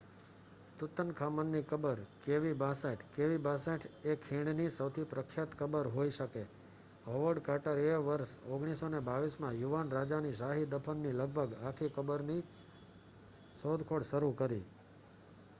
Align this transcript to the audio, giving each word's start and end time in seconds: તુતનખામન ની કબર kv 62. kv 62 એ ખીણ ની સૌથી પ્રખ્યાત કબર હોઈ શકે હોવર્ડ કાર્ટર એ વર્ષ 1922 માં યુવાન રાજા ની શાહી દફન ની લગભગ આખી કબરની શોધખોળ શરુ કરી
તુતનખામન 0.79 1.49
ની 1.49 1.65
કબર 1.65 1.99
kv 2.21 2.45
62. 2.61 2.87
kv 3.11 3.35
62 3.43 3.83
એ 4.05 4.21
ખીણ 4.21 4.49
ની 4.55 4.71
સૌથી 4.71 5.05
પ્રખ્યાત 5.07 5.53
કબર 5.59 5.89
હોઈ 5.91 6.15
શકે 6.15 6.43
હોવર્ડ 7.05 7.43
કાર્ટર 7.43 7.83
એ 7.85 8.01
વર્ષ 8.01 8.33
1922 8.51 9.39
માં 9.39 9.59
યુવાન 9.59 9.91
રાજા 9.91 10.21
ની 10.21 10.35
શાહી 10.35 10.67
દફન 10.69 10.97
ની 11.01 11.15
લગભગ 11.15 11.57
આખી 11.63 11.93
કબરની 11.93 12.41
શોધખોળ 13.57 14.03
શરુ 14.05 14.35
કરી 14.37 14.63